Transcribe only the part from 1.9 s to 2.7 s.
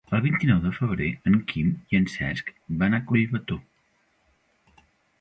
i en Cesc